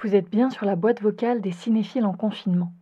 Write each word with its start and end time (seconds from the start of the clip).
Vous 0.00 0.14
êtes 0.14 0.30
bien 0.30 0.48
sur 0.48 0.64
la 0.64 0.76
boîte 0.76 1.02
vocale 1.02 1.40
des 1.40 1.50
cinéphiles 1.50 2.04
en 2.04 2.12
confinement. 2.12 2.72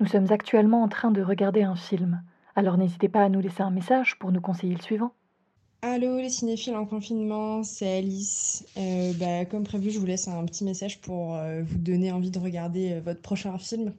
Nous 0.00 0.08
sommes 0.08 0.32
actuellement 0.32 0.82
en 0.82 0.88
train 0.88 1.12
de 1.12 1.22
regarder 1.22 1.62
un 1.62 1.76
film. 1.76 2.20
Alors 2.56 2.78
n'hésitez 2.78 3.08
pas 3.08 3.22
à 3.22 3.28
nous 3.28 3.38
laisser 3.38 3.62
un 3.62 3.70
message 3.70 4.18
pour 4.18 4.32
nous 4.32 4.40
conseiller 4.40 4.74
le 4.74 4.82
suivant. 4.82 5.12
Allô 5.82 6.16
les 6.16 6.30
cinéphiles 6.30 6.74
en 6.74 6.84
confinement, 6.84 7.62
c'est 7.62 7.98
Alice. 7.98 8.66
Euh, 8.76 9.12
bah, 9.20 9.44
comme 9.44 9.62
prévu, 9.62 9.92
je 9.92 10.00
vous 10.00 10.06
laisse 10.06 10.26
un 10.26 10.44
petit 10.46 10.64
message 10.64 11.00
pour 11.00 11.36
euh, 11.36 11.62
vous 11.62 11.78
donner 11.78 12.10
envie 12.10 12.32
de 12.32 12.40
regarder 12.40 12.94
euh, 12.94 13.00
votre 13.00 13.20
prochain 13.20 13.56
film. 13.56 13.92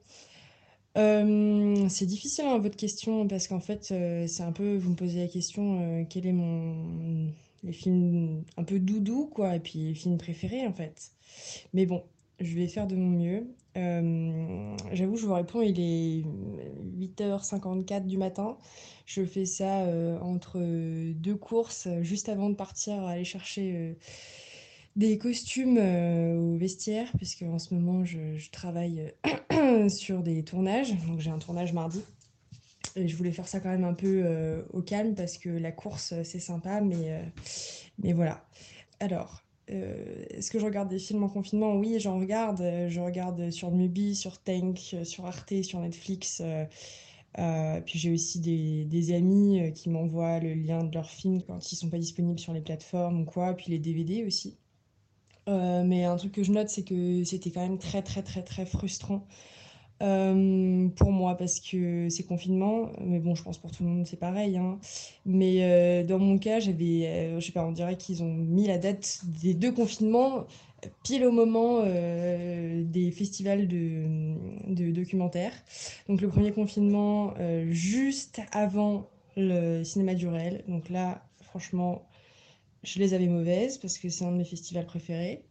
C'est 0.94 2.06
difficile 2.06 2.44
hein, 2.44 2.58
votre 2.58 2.76
question 2.76 3.26
parce 3.26 3.48
qu'en 3.48 3.60
fait, 3.60 3.84
c'est 3.84 4.42
un 4.42 4.52
peu, 4.52 4.76
vous 4.76 4.90
me 4.90 4.96
posez 4.96 5.20
la 5.20 5.28
question, 5.28 6.06
quel 6.08 6.26
est 6.26 6.32
mon, 6.32 7.28
les 7.62 7.72
films 7.72 8.44
un 8.56 8.64
peu 8.64 8.78
doudou 8.78 9.30
quoi, 9.32 9.56
et 9.56 9.60
puis 9.60 9.78
les 9.80 9.94
films 9.94 10.16
préférés 10.16 10.66
en 10.66 10.72
fait. 10.72 11.10
Mais 11.74 11.84
bon, 11.84 12.02
je 12.40 12.54
vais 12.54 12.66
faire 12.68 12.86
de 12.86 12.96
mon 12.96 13.10
mieux. 13.10 13.46
Euh, 13.76 14.76
j'avoue, 14.92 15.16
je 15.16 15.26
vous 15.26 15.34
réponds, 15.34 15.62
il 15.62 15.78
est 15.80 16.24
8h54 16.98 18.06
du 18.06 18.18
matin. 18.18 18.56
Je 19.04 19.24
fais 19.24 19.44
ça 19.44 19.82
euh, 19.82 20.18
entre 20.20 20.58
deux 21.12 21.36
courses, 21.36 21.88
juste 22.00 22.28
avant 22.28 22.50
de 22.50 22.54
partir 22.54 23.04
aller 23.04 23.24
chercher 23.24 23.72
euh, 23.76 23.92
des 24.96 25.18
costumes 25.18 25.78
au 25.78 26.56
vestiaire, 26.56 27.10
puisque 27.16 27.42
en 27.42 27.58
ce 27.58 27.74
moment 27.74 28.04
je, 28.04 28.36
je 28.36 28.50
travaille 28.50 29.12
sur 29.88 30.22
des 30.22 30.42
tournages. 30.42 30.94
Donc 31.06 31.20
j'ai 31.20 31.30
un 31.30 31.38
tournage 31.38 31.72
mardi. 31.72 32.02
Et 32.94 33.08
je 33.08 33.16
voulais 33.16 33.32
faire 33.32 33.46
ça 33.46 33.60
quand 33.60 33.68
même 33.68 33.84
un 33.84 33.92
peu 33.92 34.64
au 34.72 34.80
calme 34.80 35.14
parce 35.14 35.36
que 35.36 35.50
la 35.50 35.70
course 35.70 36.14
c'est 36.22 36.38
sympa, 36.38 36.80
mais, 36.80 37.20
mais 37.98 38.14
voilà. 38.14 38.42
Alors, 39.00 39.42
euh, 39.70 40.24
est-ce 40.30 40.50
que 40.50 40.58
je 40.58 40.64
regarde 40.64 40.88
des 40.88 40.98
films 40.98 41.24
en 41.24 41.28
confinement? 41.28 41.74
Oui, 41.76 41.98
j'en 41.98 42.18
regarde. 42.18 42.60
Euh, 42.60 42.88
Je 42.88 43.00
regarde 43.00 43.50
sur 43.50 43.70
Mubi, 43.70 44.14
sur 44.14 44.38
Tank, 44.38 44.80
euh, 44.94 45.04
sur 45.04 45.26
Arte, 45.26 45.62
sur 45.62 45.80
Netflix. 45.80 46.42
puis 47.84 47.98
j'ai 47.98 48.12
aussi 48.12 48.40
des, 48.40 49.12
amis 49.14 49.72
qui 49.74 49.90
m'envoient 49.90 50.40
le 50.40 50.54
lien 50.54 50.84
de 50.84 50.94
leurs 50.94 51.10
films 51.10 51.42
quand 51.42 51.70
ils 51.72 51.76
sont 51.76 51.90
pas 51.90 51.98
disponibles 51.98 52.38
sur 52.38 52.52
les 52.52 52.60
plateformes 52.60 53.22
ou 53.22 53.24
quoi. 53.24 53.54
Puis 53.54 53.70
les 53.70 53.78
DVD 53.78 54.24
aussi. 54.24 54.56
Mais 55.48 56.04
un 56.04 56.16
truc 56.16 56.32
que 56.32 56.42
je 56.42 56.52
note, 56.52 56.68
c'est 56.68 56.84
que 56.84 57.24
c'était 57.24 57.50
quand 57.50 57.62
même 57.62 57.78
très 57.78 58.02
très 58.02 58.22
très 58.22 58.42
très 58.42 58.66
frustrant 58.66 59.26
euh, 60.02 60.88
pour 60.96 61.12
moi 61.12 61.36
parce 61.36 61.60
que 61.60 62.08
c'est 62.10 62.24
confinement. 62.24 62.92
Mais 63.00 63.18
bon, 63.18 63.34
je 63.34 63.42
pense 63.42 63.58
pour 63.58 63.70
tout 63.70 63.82
le 63.82 63.88
monde 63.88 64.06
c'est 64.06 64.18
pareil, 64.18 64.56
hein. 64.56 64.78
Mais 65.24 65.58
euh, 65.60 66.04
dans 66.04 66.18
mon 66.18 66.38
cas, 66.38 66.60
j'avais, 66.60 67.06
euh, 67.06 67.40
je 67.40 67.46
sais 67.46 67.52
pas, 67.52 67.64
on 67.64 67.72
dirait 67.72 67.96
qu'ils 67.96 68.22
ont 68.22 68.32
mis 68.32 68.66
la 68.66 68.78
date 68.78 69.20
des 69.42 69.54
deux 69.54 69.72
confinements 69.72 70.44
pile 71.02 71.24
au 71.24 71.32
moment 71.32 71.80
euh, 71.84 72.82
des 72.84 73.10
festivals 73.10 73.66
de, 73.66 74.34
de 74.68 74.90
documentaires. 74.90 75.54
Donc 76.08 76.20
le 76.20 76.28
premier 76.28 76.52
confinement 76.52 77.34
juste 77.70 78.40
avant 78.52 79.08
le 79.36 79.82
cinéma 79.82 80.14
du 80.14 80.28
réel. 80.28 80.62
Donc 80.68 80.88
là, 80.90 81.22
franchement, 81.42 82.06
je 82.86 82.98
les 83.00 83.14
avais 83.14 83.26
mauvaises 83.26 83.78
parce 83.78 83.98
que 83.98 84.08
c'est 84.08 84.24
un 84.24 84.32
de 84.32 84.36
mes 84.36 84.44
festivals 84.44 84.86
préférés. 84.86 85.42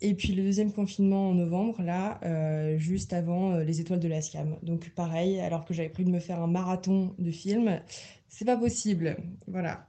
Et 0.00 0.14
puis 0.14 0.32
le 0.32 0.42
deuxième 0.42 0.72
confinement 0.72 1.30
en 1.30 1.34
novembre, 1.34 1.82
là, 1.82 2.18
euh, 2.24 2.78
juste 2.78 3.12
avant 3.12 3.52
euh, 3.52 3.64
les 3.64 3.80
Étoiles 3.80 4.00
de 4.00 4.08
la 4.08 4.22
SCAM. 4.22 4.56
Donc 4.62 4.90
pareil, 4.90 5.40
alors 5.40 5.64
que 5.64 5.74
j'avais 5.74 5.88
prévu 5.88 6.08
de 6.08 6.14
me 6.14 6.20
faire 6.20 6.40
un 6.40 6.46
marathon 6.46 7.14
de 7.18 7.30
films, 7.30 7.80
c'est 8.28 8.44
pas 8.44 8.56
possible. 8.56 9.16
Voilà. 9.46 9.86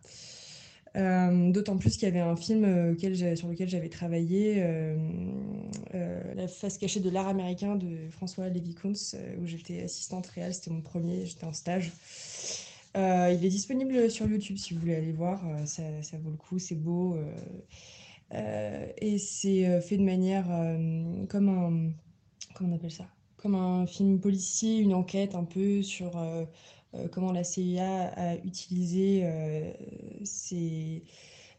Euh, 0.97 1.51
d'autant 1.51 1.77
plus 1.77 1.97
qu'il 1.97 2.03
y 2.03 2.11
avait 2.11 2.21
un 2.21 2.37
film 2.37 2.95
sur 3.35 3.49
lequel 3.49 3.67
j'avais 3.67 3.89
travaillé, 3.89 4.63
La 5.93 6.47
face 6.47 6.77
cachée 6.77 6.99
de 6.99 7.09
l'art 7.09 7.27
américain 7.27 7.75
de 7.75 8.09
François 8.11 8.49
Lévy-Kuntz, 8.49 9.15
où 9.41 9.45
j'étais 9.45 9.81
assistante 9.83 10.27
réelle, 10.27 10.53
c'était 10.53 10.71
mon 10.71 10.81
premier, 10.81 11.25
j'étais 11.25 11.45
en 11.45 11.53
stage. 11.53 11.91
Euh, 12.95 13.35
il 13.37 13.45
est 13.45 13.49
disponible 13.49 14.09
sur 14.09 14.25
YouTube 14.27 14.57
si 14.57 14.73
vous 14.73 14.79
voulez 14.79 14.95
aller 14.95 15.11
voir, 15.11 15.41
euh, 15.47 15.65
ça, 15.65 15.83
vaut 16.23 16.31
le 16.31 16.37
coup, 16.37 16.59
c'est 16.59 16.75
beau. 16.75 17.17
euh, 18.33 18.87
et 18.97 19.17
c'est 19.17 19.81
fait 19.81 19.97
de 19.97 20.03
manière 20.03 20.45
comme 21.29 21.49
un, 21.49 21.91
comment 22.53 22.71
on 22.71 22.75
appelle 22.75 22.91
ça? 22.91 23.07
Comme 23.37 23.55
un 23.55 23.85
film 23.85 24.19
policier, 24.19 24.77
une 24.77 24.93
enquête 24.93 25.35
un 25.35 25.43
peu 25.43 25.83
sur 25.83 26.11
comment 27.11 27.31
la 27.31 27.43
CIA 27.43 28.07
a 28.15 28.35
utilisé 28.37 29.23
ces 30.23 31.03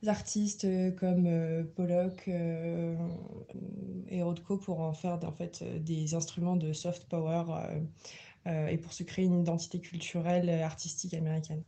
artistes 0.06 0.66
comme 0.96 1.28
Pollock 1.76 2.28
et 2.28 4.22
Rothko 4.22 4.56
pour 4.56 4.80
en 4.80 4.92
faire 4.92 5.20
en 5.22 5.32
fait 5.32 5.64
des 5.84 6.14
instruments 6.14 6.56
de 6.56 6.72
soft 6.72 7.04
power 7.08 7.44
et 8.68 8.78
pour 8.78 8.92
se 8.92 9.02
créer 9.02 9.24
une 9.26 9.40
identité 9.40 9.80
culturelle 9.80 10.48
euh, 10.48 10.64
artistique 10.64 11.14
américaine. 11.14 11.62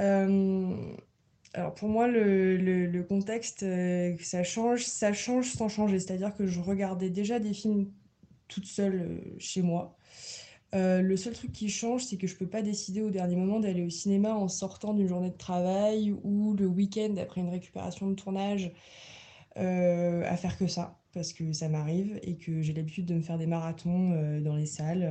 Euh, 0.00 0.94
alors 1.54 1.74
pour 1.74 1.88
moi, 1.88 2.08
le, 2.08 2.56
le- 2.56 2.86
le 2.86 3.02
contexte, 3.04 3.62
euh, 3.62 4.16
ça 4.20 4.42
change, 4.42 4.84
ça 4.84 5.12
change 5.12 5.50
sans 5.50 5.68
changer. 5.68 5.98
C'est-à-dire 6.00 6.34
que 6.34 6.46
je 6.46 6.60
regardais 6.60 7.10
déjà 7.10 7.38
des 7.38 7.52
films 7.54 7.90
toute 8.48 8.66
seule 8.66 8.94
euh, 9.00 9.34
chez 9.38 9.62
moi. 9.62 9.96
Euh, 10.74 11.00
le 11.02 11.16
seul 11.16 11.34
truc 11.34 11.52
qui 11.52 11.68
change, 11.68 12.04
c'est 12.04 12.16
que 12.16 12.26
je 12.26 12.34
peux 12.36 12.48
pas 12.48 12.62
décider 12.62 13.00
au 13.02 13.10
dernier 13.10 13.36
moment 13.36 13.60
d'aller 13.60 13.82
au 13.84 13.90
cinéma 13.90 14.34
en 14.34 14.48
sortant 14.48 14.92
d'une 14.92 15.06
journée 15.06 15.30
de 15.30 15.36
travail 15.36 16.12
ou 16.24 16.54
le 16.54 16.66
week-end 16.66 17.14
après 17.22 17.40
une 17.42 17.50
récupération 17.50 18.08
de 18.08 18.14
tournage 18.14 18.72
euh, 19.56 20.24
à 20.26 20.36
faire 20.36 20.58
que 20.58 20.66
ça. 20.66 21.00
Parce 21.12 21.32
que 21.32 21.52
ça 21.52 21.68
m'arrive 21.68 22.18
et 22.22 22.36
que 22.36 22.60
j'ai 22.60 22.72
l'habitude 22.72 23.06
de 23.06 23.14
me 23.14 23.20
faire 23.20 23.38
des 23.38 23.46
marathons 23.46 24.12
euh, 24.14 24.40
dans 24.40 24.56
les 24.56 24.66
salles, 24.66 25.08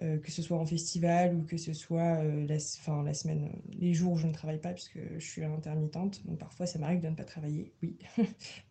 euh, 0.00 0.16
que 0.18 0.30
ce 0.30 0.40
soit 0.40 0.56
en 0.56 0.64
festival 0.64 1.34
ou 1.34 1.42
que 1.42 1.58
ce 1.58 1.74
soit 1.74 2.24
la, 2.24 2.54
enfin, 2.54 3.02
la 3.02 3.12
semaine, 3.12 3.50
les 3.78 3.92
jours 3.92 4.12
où 4.12 4.16
je 4.16 4.26
ne 4.26 4.32
travaille 4.32 4.60
pas, 4.60 4.72
puisque 4.72 4.98
je 5.18 5.26
suis 5.26 5.44
intermittente. 5.44 6.24
Donc 6.26 6.38
parfois 6.38 6.64
ça 6.64 6.78
m'arrive 6.78 7.00
de 7.00 7.08
ne 7.08 7.14
pas 7.14 7.24
travailler, 7.24 7.72
oui. 7.82 7.98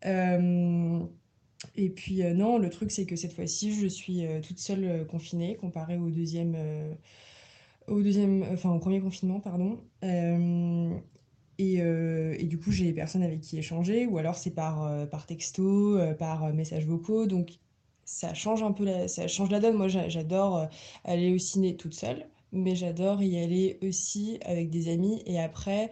Et 1.76 1.90
puis 1.90 2.24
non, 2.34 2.58
le 2.58 2.70
truc 2.70 2.90
c'est 2.90 3.06
que 3.06 3.16
cette 3.16 3.34
fois-ci, 3.34 3.74
je 3.80 3.86
suis 3.86 4.26
toute 4.42 4.58
seule 4.58 5.06
confinée 5.06 5.56
comparée 5.58 5.98
au 5.98 6.10
deuxième, 6.10 6.56
au 7.88 8.02
deuxième, 8.02 8.44
enfin 8.52 8.72
au 8.72 8.80
premier 8.80 9.02
confinement, 9.02 9.40
pardon. 9.40 9.78
Et, 11.60 11.82
euh, 11.82 12.36
et 12.40 12.46
du 12.46 12.60
coup, 12.60 12.72
j'ai 12.72 12.94
personne 12.94 13.24
avec 13.24 13.42
qui 13.42 13.60
échanger, 13.60 14.08
ou 14.08 14.18
alors 14.18 14.38
c'est 14.38 14.52
par, 14.52 14.84
euh, 14.84 15.06
par 15.08 15.28
texto, 15.28 15.98
euh, 16.00 16.16
par 16.16 16.54
messages 16.54 16.86
vocaux. 16.88 17.28
Donc 17.28 17.60
ça 18.06 18.34
change 18.34 18.64
un 18.64 18.72
peu 18.74 18.86
la, 18.86 19.08
ça 19.10 19.28
change 19.28 19.52
la 19.52 19.60
donne. 19.62 19.76
Moi, 19.78 19.90
j'a- 19.90 20.10
j'adore 20.10 20.68
aller 21.06 21.34
au 21.36 21.38
ciné 21.40 21.78
toute 21.78 21.94
seule, 21.96 22.30
mais 22.54 22.76
j'adore 22.76 23.22
y 23.24 23.40
aller 23.40 23.80
aussi 23.84 24.40
avec 24.46 24.70
des 24.72 24.90
amis. 24.92 25.22
Et 25.28 25.40
après, 25.40 25.92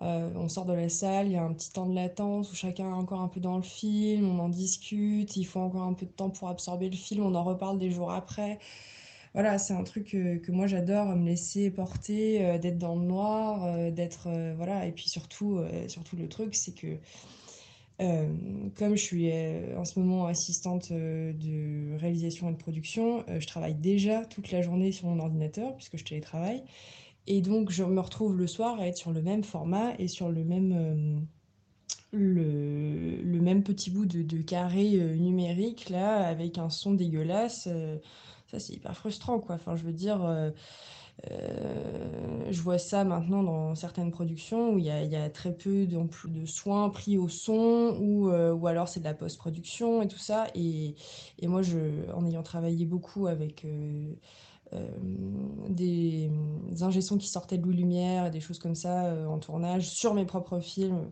on 0.00 0.48
sort 0.48 0.64
de 0.66 0.72
la 0.72 0.88
salle, 0.88 1.26
il 1.28 1.32
y 1.32 1.36
a 1.36 1.44
un 1.44 1.52
petit 1.54 1.72
temps 1.72 1.86
de 1.86 1.94
latence 1.94 2.50
où 2.52 2.54
chacun 2.56 2.90
est 2.90 2.92
encore 2.92 3.20
un 3.20 3.28
peu 3.28 3.40
dans 3.40 3.56
le 3.56 3.62
film, 3.62 4.28
on 4.28 4.38
en 4.40 4.48
discute, 4.48 5.36
il 5.36 5.44
faut 5.44 5.60
encore 5.60 5.82
un 5.82 5.94
peu 5.94 6.06
de 6.06 6.10
temps 6.10 6.30
pour 6.30 6.48
absorber 6.48 6.90
le 6.90 6.96
film, 6.96 7.24
on 7.24 7.34
en 7.34 7.44
reparle 7.44 7.78
des 7.78 7.90
jours 7.90 8.10
après. 8.12 8.58
Voilà, 9.34 9.58
c'est 9.58 9.72
un 9.74 9.82
truc 9.84 10.08
que, 10.08 10.36
que 10.38 10.52
moi 10.52 10.66
j'adore, 10.66 11.16
me 11.16 11.24
laisser 11.26 11.70
porter, 11.70 12.44
euh, 12.44 12.58
d'être 12.58 12.78
dans 12.78 12.96
le 12.96 13.04
noir, 13.06 13.64
euh, 13.64 13.90
d'être... 13.90 14.26
euh, 14.28 14.54
voilà, 14.56 14.86
et 14.86 14.92
puis 14.92 15.08
surtout, 15.08 15.56
euh, 15.58 15.88
surtout 15.88 16.16
le 16.16 16.28
truc, 16.28 16.54
c'est 16.54 16.74
que 16.74 16.98
euh, 18.00 18.34
comme 18.76 18.96
je 18.96 19.02
suis 19.02 19.30
euh, 19.30 19.78
en 19.78 19.84
ce 19.84 19.98
moment 20.00 20.26
assistante 20.26 20.90
euh, 20.90 21.32
de 21.34 21.96
réalisation 21.98 22.48
et 22.50 22.52
de 22.52 22.56
production, 22.58 23.24
euh, 23.28 23.38
je 23.40 23.46
travaille 23.46 23.74
déjà 23.74 24.24
toute 24.26 24.50
la 24.50 24.62
journée 24.62 24.92
sur 24.92 25.08
mon 25.08 25.20
ordinateur 25.20 25.76
puisque 25.76 25.98
je 25.98 26.04
télétravaille. 26.04 26.64
Et 27.26 27.42
donc, 27.42 27.70
je 27.70 27.84
me 27.84 28.00
retrouve 28.00 28.36
le 28.36 28.46
soir 28.46 28.80
à 28.80 28.88
être 28.88 28.96
sur 28.98 29.12
le 29.12 29.22
même 29.22 29.44
format 29.44 29.94
et 29.98 30.08
sur 30.08 30.30
le 30.30 30.44
même, 30.44 30.72
euh, 30.72 31.20
le, 32.12 33.40
même 33.40 33.62
petit 33.62 33.90
bout 33.90 34.06
de, 34.06 34.42
carré 34.42 34.94
euh, 34.94 35.14
numérique, 35.16 35.88
là, 35.88 36.26
avec 36.26 36.58
un 36.58 36.70
son 36.70 36.94
dégueulasse. 36.94 37.68
euh, 37.70 37.96
ça, 38.50 38.60
c'est 38.60 38.74
hyper 38.74 38.94
frustrant, 38.94 39.38
quoi. 39.40 39.54
Enfin, 39.54 39.76
je 39.76 39.82
veux 39.82 39.92
dire, 39.92 40.22
euh, 40.22 40.50
je 42.50 42.60
vois 42.60 42.78
ça 42.78 43.04
maintenant 43.04 43.42
dans 43.42 43.74
certaines 43.74 44.10
productions 44.10 44.74
où 44.74 44.78
il 44.78 44.84
y 44.84 44.90
a, 44.90 45.30
très 45.30 45.54
peu 45.54 45.86
de 45.86 46.46
soins 46.46 46.90
pris 46.90 47.16
au 47.16 47.28
son 47.28 47.96
ou, 48.00 48.30
ou 48.30 48.66
alors 48.66 48.88
c'est 48.88 49.00
de 49.00 49.04
la 49.04 49.14
post-production 49.14 50.02
et 50.02 50.08
tout 50.08 50.18
ça. 50.18 50.48
Et, 50.54 50.94
et 51.38 51.46
moi, 51.46 51.62
je, 51.62 51.78
en 52.14 52.26
ayant 52.26 52.42
travaillé 52.42 52.84
beaucoup 52.84 53.26
avec 53.26 53.64
des, 55.68 56.30
des 56.70 56.82
ingé 56.82 57.00
sons 57.00 57.18
qui 57.18 57.28
sortaient 57.28 57.58
de 57.58 57.64
Louis 57.64 57.76
Lumière 57.76 58.26
et 58.26 58.30
des 58.30 58.40
choses 58.40 58.58
comme 58.58 58.74
ça 58.74 59.06
euh, 59.06 59.26
en 59.26 59.38
tournage 59.38 59.88
sur 59.88 60.14
mes 60.14 60.24
propres 60.24 60.60
films, 60.60 61.10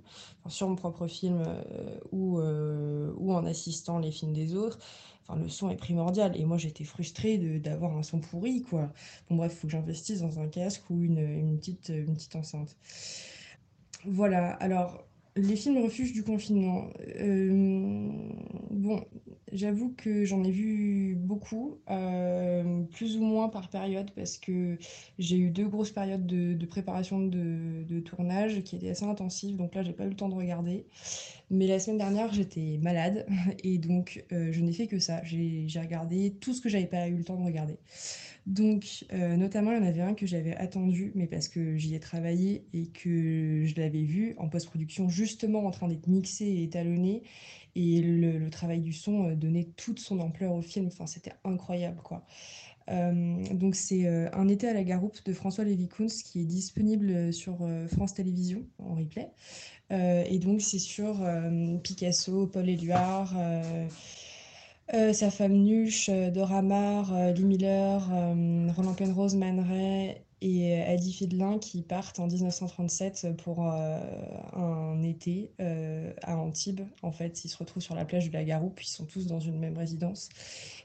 sur 0.49 0.69
mon 0.69 0.77
propre 0.77 1.07
film 1.07 1.43
euh, 1.47 1.99
ou, 2.13 2.39
euh, 2.39 3.13
en 3.19 3.45
assistant 3.47 3.99
les 3.99 4.11
films 4.11 4.33
des 4.33 4.55
autres. 4.55 4.79
Enfin, 5.27 5.41
le 5.41 5.49
son 5.49 5.71
est 5.71 5.77
primordial 5.77 6.37
et 6.37 6.45
moi 6.45 6.59
j'étais 6.59 6.85
frustrée 6.85 7.39
d'avoir 7.61 7.97
un 7.97 8.03
son 8.03 8.21
pourri 8.21 8.63
quoi. 8.63 8.93
Bon 9.29 9.37
bref, 9.37 9.55
faut 9.55 9.67
que 9.67 9.73
j'investisse 9.73 10.21
dans 10.21 10.41
un 10.41 10.49
casque 10.49 10.83
ou 10.91 11.03
une, 11.03 11.19
une 11.19 11.59
petite, 11.59 11.91
une 11.91 12.15
petite 12.15 12.37
enceinte. 12.37 12.77
Voilà, 14.05 14.53
alors 14.55 15.05
les 15.37 15.57
films 15.57 15.83
refuges 15.83 16.13
du 16.13 16.23
confinement. 16.23 16.89
Euh, 17.21 18.09
bon, 18.71 19.05
j'avoue 19.53 19.95
que 19.97 20.25
j'en 20.25 20.43
ai 20.45 20.51
vu 20.51 21.15
beaucoup, 21.17 21.79
euh, 21.91 22.83
plus 22.93 23.17
ou 23.17 23.23
moins 23.23 23.49
par 23.49 23.69
période, 23.69 24.11
parce 24.13 24.39
que 24.39 24.79
j'ai 25.19 25.37
eu 25.37 25.51
deux 25.51 25.69
grosses 25.69 25.91
périodes 25.91 26.27
de, 26.27 26.67
préparation 26.67 27.21
de, 27.21 28.01
tournage 28.01 28.63
qui 28.63 28.77
étaient 28.77 28.91
assez 28.91 29.05
intensives, 29.05 29.57
donc 29.57 29.75
là 29.75 29.83
j'ai 29.83 29.93
pas 29.93 30.05
eu 30.05 30.11
le 30.11 30.17
temps 30.17 30.29
de 30.29 30.35
regarder. 30.35 30.87
Mais 31.51 31.67
la 31.67 31.79
semaine 31.79 31.99
dernière 31.99 32.33
j'étais 32.33 32.79
malade 32.81 33.27
et 33.65 33.79
donc 33.79 34.25
euh, 34.33 34.53
je 34.53 34.61
n'ai 34.61 34.73
fait 34.73 34.87
que 34.87 34.99
ça. 34.99 35.23
J'ai 35.25 35.65
j'ai 35.67 35.81
regardé 35.81 36.33
tout 36.41 36.55
ce 36.55 36.61
que 36.61 36.69
j'avais 36.69 36.87
pas 36.87 37.09
eu 37.09 37.17
le 37.17 37.25
temps 37.25 37.37
de 37.37 37.45
regarder. 37.45 37.77
Donc, 38.47 39.05
euh, 39.13 39.37
notamment, 39.37 39.73
il 39.73 39.79
y 39.79 39.81
en 39.81 39.87
avait 39.87 40.01
un 40.01 40.15
que 40.15 40.27
j'avais 40.27 40.57
attendu, 40.57 41.13
mais 41.15 41.27
parce 41.27 41.49
que 41.49 41.77
j'y 41.77 41.95
ai 41.95 42.01
travaillé 42.01 42.65
et 42.73 42.87
que 42.87 43.65
je 43.65 43.75
l'avais 43.77 44.03
vu 44.03 44.35
en 44.39 44.49
post-production, 44.49 45.09
justement 45.09 45.67
en 45.67 45.71
train 45.71 45.89
d'être 45.89 46.07
mixé 46.07 46.47
et 46.47 46.63
étalonné. 46.65 47.23
Et 47.77 48.01
le, 48.03 48.51
travail 48.51 48.81
du 48.81 48.93
son 48.93 49.31
euh, 49.31 49.35
donnait 49.35 49.69
toute 49.77 50.01
son 50.01 50.21
ampleur 50.21 50.53
au 50.53 50.63
film. 50.63 50.87
Enfin, 50.87 51.07
c'était 51.07 51.33
incroyable, 51.45 52.01
quoi. 52.03 52.25
Euh, 52.91 53.45
donc, 53.53 53.77
c'est 53.77 54.07
euh, 54.07 54.29
Un 54.33 54.49
été 54.49 54.69
à 54.69 54.75
la 54.75 54.83
Garoupe 54.83 55.25
de 55.25 55.33
François 55.33 55.65
Lévy-Kuntz 55.65 56.23
qui 56.23 56.41
est 56.41 56.45
disponible 56.45 57.33
sur 57.33 57.59
France 57.89 58.15
Télévisions 58.15 58.65
en 58.79 58.95
replay. 58.95 59.29
Et 59.91 60.39
donc, 60.39 60.61
c'est 60.61 60.79
sur 60.79 61.21
Picasso, 61.83 62.47
Paul 62.47 62.69
Éluard. 62.69 63.35
sa 64.93 65.31
femme 65.31 65.55
Nuche, 65.55 66.11
Dora 66.33 66.63
Maar, 66.63 67.33
Lee 67.33 67.45
Miller, 67.45 68.09
Roland 68.77 68.95
Penrose, 68.95 69.35
Man 69.35 69.59
Ray 69.61 70.23
et 70.41 70.75
euh, 70.75 70.93
Adi 70.93 71.13
Fiedlin 71.13 71.59
qui 71.59 71.83
partent 71.83 72.19
en 72.19 72.27
1937 72.27 73.37
pour 73.37 73.71
euh, 73.71 74.01
un 74.53 75.03
été 75.03 75.53
euh, 75.61 76.13
à 76.23 76.37
Antibes. 76.37 76.83
En 77.03 77.13
fait, 77.13 77.45
ils 77.45 77.49
se 77.49 77.57
retrouvent 77.57 77.83
sur 77.83 77.95
la 77.95 78.05
plage 78.05 78.29
de 78.29 78.33
la 78.33 78.45
Garoupe, 78.45 78.83
ils 78.83 78.89
sont 78.89 79.05
tous 79.05 79.27
dans 79.27 79.41
une 79.41 79.59
même 79.59 79.77
résidence. 79.77 80.29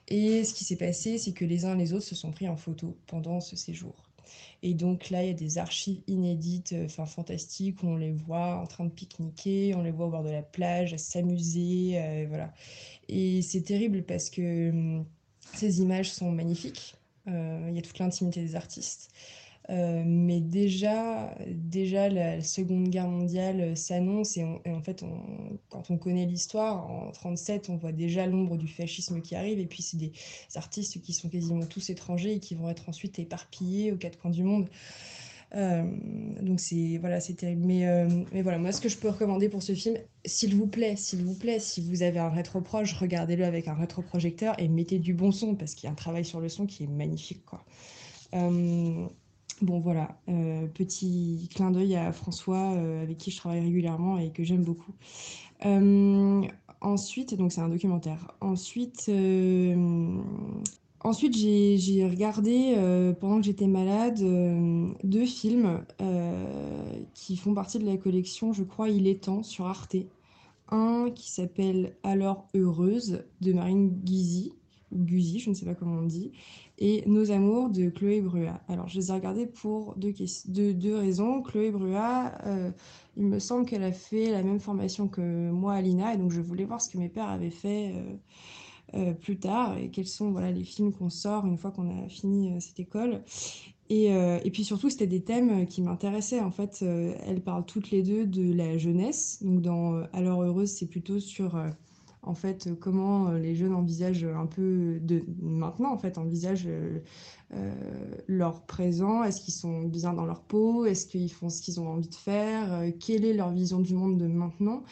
Et 0.08 0.44
ce 0.44 0.54
qui 0.54 0.64
s'est 0.64 0.76
passé, 0.76 1.18
c'est 1.18 1.34
que 1.34 1.46
les 1.46 1.66
uns 1.66 1.76
les 1.76 1.94
autres 1.94 2.06
se 2.06 2.16
sont 2.16 2.32
pris 2.32 2.48
en 2.48 2.58
photo 2.58 2.98
pendant 3.08 3.40
ce 3.40 3.56
séjour. 3.56 3.96
Et 4.64 4.74
donc 4.74 5.10
là, 5.10 5.24
il 5.24 5.28
y 5.28 5.32
a 5.32 5.34
des 5.36 5.58
archives 5.58 6.02
inédites, 6.08 6.74
euh, 6.74 6.86
enfin 6.86 7.06
fantastiques, 7.06 7.84
où 7.84 7.88
on 7.88 7.98
les 7.98 8.12
voit 8.12 8.56
en 8.56 8.66
train 8.66 8.86
de 8.86 8.90
pique-niquer, 8.90 9.76
on 9.76 9.84
les 9.84 9.92
voit 9.92 10.08
au 10.08 10.10
bord 10.10 10.24
de 10.24 10.32
la 10.32 10.42
plage, 10.42 10.94
à 10.94 10.98
s'amuser, 10.98 12.00
euh, 12.00 12.26
voilà. 12.28 12.54
Et 13.08 13.42
c'est 13.42 13.62
terrible 13.62 14.04
parce 14.04 14.30
que 14.30 14.70
hum, 14.70 15.06
ces 15.54 15.82
images 15.82 16.12
sont 16.12 16.32
magnifiques. 16.32 16.96
Euh, 17.28 17.68
il 17.70 17.76
y 17.76 17.80
a 17.80 17.82
toute 17.82 18.00
l'intimité 18.00 18.42
des 18.42 18.56
artistes. 18.56 19.12
Euh, 19.70 20.04
mais 20.06 20.42
déjà, 20.42 21.36
déjà, 21.48 22.10
la 22.10 22.42
Seconde 22.42 22.90
Guerre 22.90 23.08
mondiale 23.08 23.62
euh, 23.62 23.76
s'annonce 23.76 24.38
et, 24.38 24.44
en 24.44 24.82
fait, 24.82 25.04
quand 25.70 25.90
on 25.90 25.98
connaît 25.98 26.26
l'histoire, 26.26 26.90
en 26.90 27.12
37, 27.12 27.70
on 27.70 27.78
voit 27.78 27.92
déjà 27.92 28.28
l'ombre 28.28 28.58
du 28.58 28.68
fascisme 28.68 29.22
qui 29.22 29.36
arrive. 29.36 29.60
Et 29.60 29.66
puis, 29.66 29.82
c'est 29.82 29.98
des 29.98 30.12
artistes 30.56 31.02
qui 31.02 31.14
sont 31.14 31.30
quasiment 31.30 31.66
tous 31.66 31.90
étrangers 31.90 32.34
et 32.34 32.40
qui 32.40 32.54
vont 32.56 32.70
être 32.70 32.90
ensuite 32.90 33.18
éparpillés 33.18 33.92
aux 33.92 33.98
quatre 33.98 34.20
coins 34.20 34.32
du 34.32 34.44
monde. 34.44 34.70
Euh, 35.54 35.84
donc 36.42 36.60
c'est 36.60 36.98
voilà, 36.98 37.20
c'est 37.20 37.36
terrible. 37.36 37.66
Mais, 37.66 37.86
mais 38.34 38.42
voilà, 38.42 38.58
moi 38.58 38.72
ce 38.72 38.82
que 38.82 38.90
je 38.90 38.98
peux 38.98 39.10
recommander 39.10 39.48
pour 39.48 39.64
ce 39.64 39.74
film, 39.74 39.96
s'il 40.26 40.54
vous 40.56 40.68
plaît, 40.68 40.96
s'il 40.98 41.24
vous 41.24 41.36
plaît, 41.36 41.60
si 41.60 41.82
vous 41.82 42.02
avez 42.04 42.20
un 42.20 42.30
rétroproche, 42.30 42.94
regardez-le 42.94 43.46
avec 43.46 43.68
un 43.68 43.74
rétroprojecteur 43.74 44.60
et 44.60 44.68
mettez 44.68 45.00
du 45.00 45.14
bon 45.14 45.32
son 45.32 45.56
parce 45.56 45.74
qu'il 45.74 45.88
y 45.88 45.90
a 45.90 45.92
un 45.92 45.96
travail 45.96 46.26
sur 46.26 46.42
le 46.42 46.50
son 46.50 46.66
qui 46.66 46.84
est 46.84 46.88
magnifique, 46.88 47.46
quoi. 47.46 47.64
Bon 49.62 49.80
voilà, 49.80 50.18
euh, 50.30 50.68
petit 50.68 51.50
clin 51.54 51.72
d'œil 51.72 51.96
à 51.96 52.12
François 52.12 52.74
euh, 52.74 53.04
avec 53.04 53.18
qui 53.18 53.32
je 53.32 53.38
travaille 53.38 53.62
régulièrement 53.62 54.18
et 54.18 54.30
que 54.32 54.44
j'aime 54.44 54.64
beaucoup. 54.64 54.94
Euh, 55.66 56.42
ensuite, 56.82 57.36
donc 57.36 57.52
c'est 57.52 57.62
un 57.62 57.70
documentaire. 57.70 58.32
Ensuite, 58.42 59.10
ensuite 61.02 61.36
j'ai 61.36 62.08
regardé 62.08 62.76
pendant 63.20 63.38
que 63.38 63.46
j'étais 63.46 63.68
malade 63.68 64.20
deux 65.04 65.26
films 65.26 65.86
qui 67.14 67.38
font 67.38 67.54
partie 67.54 67.80
de 67.80 67.86
la 67.86 67.98
collection, 67.98 68.54
je 68.54 68.64
crois, 68.64 68.90
Il 68.90 69.08
est 69.08 69.24
temps 69.24 69.44
sur 69.44 69.68
Arte. 69.68 69.96
Un 70.70 71.12
qui 71.14 71.32
s'appelle 71.32 71.96
Alors 72.04 72.48
heureuse 72.56 73.24
de 73.42 73.54
Marine 73.54 73.90
Guzy, 74.04 74.52
ou 74.92 75.06
je 75.08 75.50
ne 75.50 75.54
sais 75.54 75.66
pas 75.66 75.76
comment 75.76 76.00
on 76.00 76.06
dit, 76.06 76.32
et 76.78 77.04
Nos 77.08 77.32
amours 77.32 77.70
de 77.70 77.90
Chloé 77.90 78.22
Brua. 78.22 78.62
Alors 78.68 78.88
je 78.88 79.00
les 79.00 79.10
ai 79.10 79.14
regardés 79.14 79.46
pour 79.46 79.96
deux, 79.96 80.14
raisons. 80.96 81.42
Chloé 81.42 81.72
Brua, 81.72 82.34
euh, 82.46 82.72
il 83.18 83.26
me 83.26 83.40
semble 83.40 83.66
qu'elle 83.66 83.84
a 83.84 83.94
fait 83.94 84.32
la 84.32 84.44
même 84.44 84.60
formation 84.60 85.08
que 85.08 85.52
moi, 85.52 85.74
Alina, 85.74 86.14
et 86.14 86.18
donc 86.18 86.32
je 86.32 86.42
voulais 86.42 86.66
voir 86.66 86.82
ce 86.82 86.90
que 86.90 86.98
mes 86.98 87.10
pères 87.10 87.30
avaient 87.30 87.50
fait 87.50 87.94
euh, 87.96 88.16
euh, 88.96 89.14
plus 89.14 89.38
tard 89.38 89.78
et 89.78 89.90
quels 89.90 90.08
sont 90.08 90.32
voilà, 90.32 90.52
les 90.52 90.64
films 90.64 90.94
qu'on 90.94 91.10
sort 91.10 91.46
une 91.46 91.58
fois 91.58 91.72
qu'on 91.72 92.06
a 92.06 92.10
fini 92.10 92.62
cette 92.62 92.80
école. 92.80 93.22
Et, 93.90 94.10
puis 94.52 94.64
surtout, 94.64 94.90
c'était 94.90 95.06
des 95.06 95.24
thèmes 95.24 95.68
qui 95.68 95.84
m'intéressaient. 95.84 96.40
En 96.40 96.50
fait, 96.50 96.82
elles 96.82 97.42
parlent 97.42 97.66
toutes 97.66 97.92
les 97.92 98.02
deux 98.02 98.26
de 98.26 98.52
la 98.52 98.80
jeunesse. 98.80 99.40
Donc 99.44 99.62
dans 99.62 99.94
euh, 99.94 100.04
Alors 100.12 100.42
heureuse, 100.42 100.72
c'est 100.72 100.88
plutôt 100.88 101.20
sur 101.20 101.56
en 102.26 102.34
fait 102.34 102.68
euh, 102.68 102.76
comment 102.76 103.28
euh, 103.28 103.40
les 103.40 103.56
jeunes 103.56 103.74
envisagent 103.74 104.26
un 104.26 104.46
peu 104.46 105.00
de 105.02 105.24
maintenant 105.42 105.94
en 105.94 105.98
fait 105.98 106.18
envisagent 106.18 106.68
euh, 106.68 107.00
leur 108.28 108.64
présent. 108.64 109.24
Est-ce 109.24 109.42
qu'ils 109.42 109.54
sont 109.54 109.84
bien 109.84 110.14
dans 110.14 110.26
leur 110.26 110.42
peau? 110.42 110.86
Est-ce 110.86 111.06
qu'ils 111.06 111.32
font 111.32 111.50
ce 111.50 111.62
qu'ils 111.62 111.80
ont 111.80 111.88
envie 111.88 112.10
de 112.10 112.16
faire? 112.16 112.84
Quelle 113.00 113.24
est 113.24 113.34
leur 113.34 113.52
vision 113.52 113.80
du 113.80 113.94
monde 113.94 114.18
de 114.18 114.26
maintenant? 114.26 114.84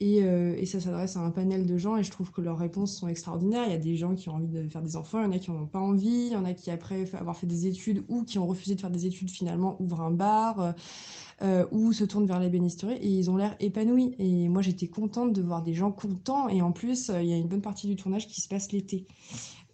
Et, 0.00 0.18
et 0.18 0.66
ça 0.66 0.80
s'adresse 0.80 1.16
à 1.16 1.20
un 1.20 1.30
panel 1.30 1.66
de 1.66 1.78
gens 1.78 1.96
et 1.96 2.02
je 2.02 2.10
trouve 2.10 2.30
que 2.30 2.42
leurs 2.42 2.58
réponses 2.58 2.94
sont 2.94 3.08
extraordinaires. 3.08 3.64
Il 3.66 3.72
y 3.72 3.74
a 3.74 3.78
des 3.78 3.96
gens 3.96 4.14
qui 4.14 4.28
ont 4.28 4.34
envie 4.34 4.48
de 4.48 4.68
faire 4.68 4.82
des 4.82 4.96
enfants, 4.96 5.20
il 5.20 5.24
y 5.24 5.28
en 5.28 5.32
a 5.32 5.38
qui 5.38 5.50
n'en 5.50 5.62
ont 5.62 5.66
pas 5.66 5.80
envie, 5.80 6.26
il 6.26 6.32
y 6.32 6.36
en 6.36 6.44
a 6.44 6.52
qui, 6.52 6.70
après 6.70 7.12
avoir 7.14 7.36
fait 7.36 7.46
des 7.46 7.66
études 7.66 8.04
ou 8.08 8.22
qui 8.22 8.38
ont 8.38 8.46
refusé 8.46 8.74
de 8.74 8.80
faire 8.80 8.90
des 8.90 9.06
études, 9.06 9.30
finalement 9.30 9.76
ouvrent 9.80 10.02
un 10.02 10.10
bar 10.10 10.74
euh, 11.42 11.66
ou 11.72 11.92
se 11.92 12.04
tournent 12.04 12.26
vers 12.26 12.38
l'ébénisterie 12.38 12.94
et 12.94 13.08
ils 13.08 13.30
ont 13.30 13.36
l'air 13.36 13.56
épanouis. 13.60 14.14
Et 14.18 14.48
moi, 14.48 14.62
j'étais 14.62 14.86
contente 14.86 15.32
de 15.32 15.42
voir 15.42 15.62
des 15.62 15.74
gens 15.74 15.90
contents 15.90 16.48
et 16.48 16.62
en 16.62 16.72
plus, 16.72 17.10
euh, 17.10 17.22
il 17.22 17.28
y 17.28 17.32
a 17.32 17.36
une 17.36 17.48
bonne 17.48 17.62
partie 17.62 17.86
du 17.86 17.96
tournage 17.96 18.28
qui 18.28 18.40
se 18.40 18.48
passe 18.48 18.72
l'été. 18.72 19.06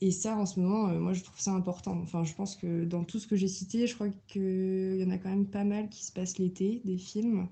Et 0.01 0.11
ça, 0.11 0.37
en 0.37 0.47
ce 0.47 0.59
moment, 0.59 0.89
euh, 0.89 0.99
moi, 0.99 1.13
je 1.13 1.23
trouve 1.23 1.39
ça 1.39 1.53
important. 1.53 1.99
Enfin, 2.03 2.25
je 2.25 2.35
pense 2.35 2.57
que 2.57 2.85
dans 2.85 3.05
tout 3.05 3.19
ce 3.19 3.27
que 3.27 3.37
j'ai 3.37 3.49
cité, 3.49 3.87
je 3.87 3.95
crois 3.95 4.09
qu'il 4.29 4.97
y 4.99 5.05
en 5.05 5.11
a 5.11 5.19
quand 5.19 5.29
même 5.29 5.47
pas 5.47 5.65
mal 5.65 5.91
qui 5.91 6.05
se 6.05 6.13
passent 6.13 6.39
l'été, 6.39 6.81
des 6.85 6.97
films. 6.97 7.49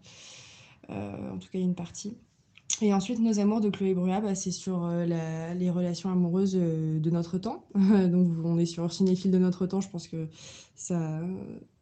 Euh, 0.88 1.32
en 1.32 1.36
tout 1.36 1.48
cas, 1.48 1.58
il 1.58 1.60
y 1.60 1.64
a 1.64 1.66
une 1.66 1.74
partie. 1.74 2.16
Et 2.80 2.94
ensuite, 2.94 3.18
Nos 3.18 3.40
amours 3.40 3.60
de 3.60 3.70
Chloé 3.70 3.92
Brua, 3.92 4.20
bah, 4.20 4.34
c'est 4.34 4.52
sur 4.52 4.88
les 4.88 5.70
relations 5.70 6.10
amoureuses 6.10 6.54
de 6.54 7.10
notre 7.10 7.36
temps. 7.36 7.64
Donc, 7.74 8.28
on 8.44 8.56
est 8.56 8.66
sur 8.66 8.90
Cinéphile 8.92 9.32
de 9.32 9.38
notre 9.38 9.66
temps, 9.66 9.80
je 9.80 9.88
pense 9.88 10.06
que 10.06 10.28
ça, 10.76 11.20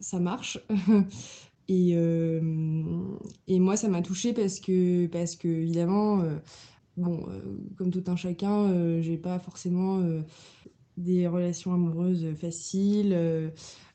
ça 0.01 0.19
marche. 0.19 0.59
Et, 1.69 1.93
euh, 1.97 2.41
et 3.49 3.59
moi, 3.59 3.77
ça 3.77 3.89
m'a 3.89 4.03
touchée 4.03 4.33
parce 4.33 4.61
que, 4.61 5.07
parce 5.09 5.37
que 5.37 5.49
évidemment, 5.49 6.21
euh, 6.21 6.37
bon, 6.97 7.27
euh, 7.29 7.41
comme 7.77 7.91
tout 7.91 8.05
un 8.07 8.17
chacun, 8.17 9.01
j'ai 9.03 9.17
pas 9.19 9.39
forcément 9.39 10.01
des 10.97 11.27
relations 11.27 11.73
amoureuses 11.73 12.27
faciles. 12.41 13.13
euh, 13.13 13.51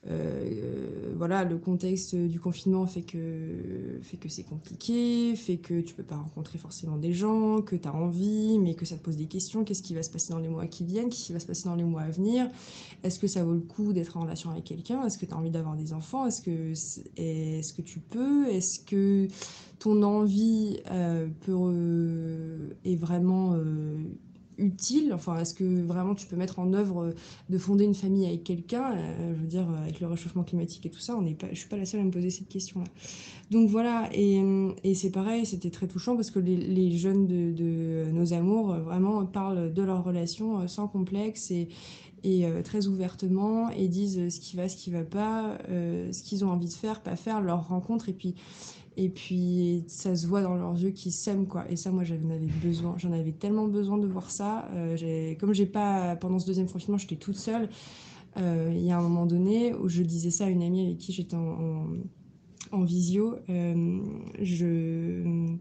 euh, 0.07 1.13
voilà, 1.15 1.43
le 1.43 1.57
contexte 1.59 2.15
du 2.15 2.39
confinement 2.39 2.87
fait 2.87 3.03
que, 3.03 3.99
fait 4.01 4.17
c'est 4.29 4.43
compliqué, 4.43 5.35
fait 5.35 5.57
que 5.57 5.81
tu 5.81 5.93
peux 5.93 6.03
pas 6.03 6.15
rencontrer 6.15 6.57
forcément 6.57 6.97
des 6.97 7.13
gens, 7.13 7.61
que 7.61 7.75
tu 7.75 7.87
as 7.87 7.93
envie, 7.93 8.57
mais 8.57 8.73
que 8.73 8.85
ça 8.85 8.97
te 8.97 9.03
pose 9.03 9.17
des 9.17 9.27
questions. 9.27 9.63
Qu'est-ce 9.63 9.83
qui 9.83 9.93
va 9.93 10.01
se 10.01 10.09
passer 10.09 10.33
dans 10.33 10.39
les 10.39 10.49
mois 10.49 10.65
qui 10.65 10.85
viennent? 10.85 11.09
Qu'est-ce 11.09 11.25
qui 11.25 11.33
va 11.33 11.39
se 11.39 11.45
passer 11.45 11.65
dans 11.65 11.75
les 11.75 11.83
mois 11.83 12.01
à 12.01 12.09
venir? 12.09 12.49
Est-ce 13.03 13.19
que 13.19 13.27
ça 13.27 13.43
vaut 13.43 13.53
le 13.53 13.61
coup 13.61 13.93
d'être 13.93 14.17
en 14.17 14.21
relation 14.21 14.49
avec 14.49 14.63
quelqu'un? 14.63 15.05
Est-ce 15.05 15.19
que 15.19 15.25
tu 15.27 15.33
as 15.33 15.37
envie 15.37 15.51
d'avoir 15.51 15.75
des 15.75 15.93
enfants? 15.93 16.25
Est-ce 16.25 16.41
que, 16.41 16.71
est-ce 17.17 17.73
que 17.73 17.81
tu 17.83 17.99
peux? 17.99 18.47
Est-ce 18.47 18.79
que 18.79 19.27
ton 19.77 20.01
envie 20.01 20.79
euh, 20.89 21.27
peut, 21.41 21.53
euh, 21.55 22.69
est 22.85 22.95
vraiment 22.95 23.53
euh, 23.53 23.97
utile? 24.61 25.13
Enfin, 25.13 25.37
est-ce 25.39 25.53
que 25.53 25.63
vraiment 25.83 26.15
tu 26.15 26.27
peux 26.27 26.35
mettre 26.35 26.59
en 26.59 26.73
œuvre 26.73 27.03
euh, 27.03 27.11
de 27.49 27.57
fonder 27.57 27.85
une 27.85 27.95
famille 27.95 28.25
avec 28.25 28.43
quelqu'un? 28.43 28.95
Euh, 28.95 29.33
je 29.35 29.41
veux 29.41 29.47
dire, 29.47 29.67
avec 29.83 29.99
le 29.99 30.07
réchauffement 30.07 30.43
climatique 30.43 30.85
et 30.85 30.89
tout 30.89 30.99
ça, 30.99 31.15
on 31.15 31.21
n'est 31.21 31.33
pas, 31.33 31.47
je 31.51 31.57
suis 31.57 31.69
pas 31.69 31.77
la 31.77 31.85
seule 31.85 32.01
à 32.01 32.03
me 32.03 32.11
poser 32.11 32.29
cette 32.29 32.49
question-là. 32.49 32.87
Donc 33.51 33.69
voilà, 33.69 34.09
et, 34.13 34.41
et 34.85 34.95
c'est 34.95 35.11
pareil, 35.11 35.45
c'était 35.45 35.71
très 35.71 35.87
touchant 35.87 36.15
parce 36.15 36.31
que 36.31 36.39
les, 36.39 36.97
jeunes 36.97 37.27
de, 37.27 38.09
Nos 38.11 38.33
Amours 38.33 38.71
euh, 38.71 38.79
vraiment 38.79 39.25
parlent 39.25 39.73
de 39.73 39.81
leur 39.81 40.03
relation 40.03 40.61
euh, 40.61 40.67
sans 40.67 40.87
complexe 40.87 41.51
et, 41.51 41.67
euh, 42.25 42.61
très 42.61 42.87
ouvertement 42.87 43.69
et 43.71 43.87
disent 43.87 44.19
euh, 44.19 44.29
ce 44.29 44.39
qui 44.39 44.55
va, 44.55 44.69
ce 44.69 44.77
qui 44.77 44.89
va 44.89 45.03
pas, 45.03 45.57
euh, 45.69 46.11
ce 46.13 46.23
qu'ils 46.23 46.45
ont 46.45 46.51
envie 46.51 46.67
de 46.67 46.73
faire, 46.73 47.01
pas 47.01 47.15
faire, 47.15 47.41
leur 47.41 47.67
rencontre 47.67 48.09
et 48.09 48.13
puis 48.13 48.35
et 48.97 49.09
puis 49.09 49.83
ça 49.87 50.15
se 50.15 50.27
voit 50.27 50.41
dans 50.41 50.55
leurs 50.55 50.77
yeux 50.77 50.91
qu'ils 50.91 51.11
s'aiment 51.11 51.47
quoi. 51.47 51.65
Et 51.69 51.75
ça 51.75 51.91
moi 51.91 52.03
j'en 52.03 52.15
avais 52.29 52.47
besoin, 52.63 52.95
j'en 52.97 53.11
avais 53.11 53.31
tellement 53.31 53.67
besoin 53.67 53.97
de 53.97 54.07
voir 54.07 54.29
ça. 54.31 54.69
Euh, 54.73 55.35
comme 55.39 55.53
j'ai 55.53 55.65
pas 55.65 56.15
pendant 56.15 56.39
ce 56.39 56.45
deuxième 56.45 56.67
confinement 56.67 56.97
j'étais 56.97 57.15
toute 57.15 57.37
seule. 57.37 57.69
euh, 58.37 58.71
Il 58.73 58.85
y 58.85 58.91
a 58.91 58.97
un 58.97 59.01
moment 59.01 59.25
donné 59.25 59.73
où 59.73 59.87
je 59.89 60.03
disais 60.03 60.31
ça 60.31 60.45
à 60.45 60.49
une 60.49 60.63
amie 60.63 60.85
avec 60.85 60.97
qui 60.97 61.13
j'étais 61.13 61.35
en 61.35 62.83
visio, 62.83 63.35
euh, 63.49 63.99
je 64.41 65.55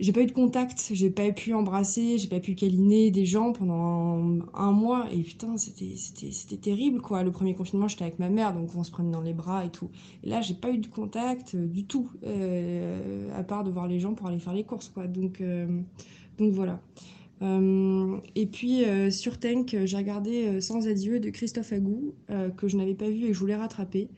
j'ai 0.00 0.12
pas 0.12 0.22
eu 0.22 0.26
de 0.26 0.32
contact, 0.32 0.90
j'ai 0.92 1.10
pas 1.10 1.30
pu 1.30 1.52
embrasser, 1.52 2.16
j'ai 2.16 2.28
pas 2.28 2.40
pu 2.40 2.54
câliner 2.54 3.10
des 3.10 3.26
gens 3.26 3.52
pendant 3.52 4.38
un, 4.54 4.72
mois. 4.72 5.06
Et 5.12 5.22
putain, 5.22 5.56
c'était, 5.58 6.56
terrible, 6.56 7.02
quoi. 7.02 7.22
Le 7.22 7.30
premier 7.30 7.54
confinement, 7.54 7.86
j'étais 7.86 8.04
avec 8.04 8.18
ma 8.18 8.30
mère, 8.30 8.54
donc 8.54 8.74
on 8.74 8.82
se 8.82 8.90
prenait 8.90 9.10
dans 9.10 9.20
les 9.20 9.34
bras 9.34 9.64
et 9.64 9.68
tout. 9.68 9.90
Et 10.24 10.30
là, 10.30 10.40
j'ai 10.40 10.54
pas 10.54 10.70
eu 10.70 10.78
de 10.78 10.86
contact 10.86 11.54
euh, 11.54 11.66
du 11.66 11.84
tout, 11.84 12.10
euh, 12.24 13.28
à 13.38 13.42
part 13.42 13.62
de 13.62 13.70
voir 13.70 13.86
les 13.86 14.00
gens 14.00 14.14
pour 14.14 14.26
aller 14.26 14.38
faire 14.38 14.54
les 14.54 14.64
courses, 14.64 14.88
quoi. 14.88 15.06
Donc, 15.06 15.42
euh, 15.42 15.66
donc 16.38 16.52
voilà. 16.52 16.80
et 17.42 18.46
puis 18.46 18.84
sur 19.10 19.38
Tank, 19.38 19.76
j'ai 19.84 19.96
regardé 19.96 20.60
Sans 20.60 20.88
adieu 20.88 21.20
de 21.20 21.28
Christophe 21.30 21.72
Agou, 21.72 22.14
que 22.56 22.68
je 22.68 22.76
n'avais 22.76 22.94
pas 22.94 23.08
vu 23.08 23.24
et 23.24 23.28
que 23.28 23.34
je 23.34 23.38
voulais 23.38 23.56
rattraper. 23.56 24.08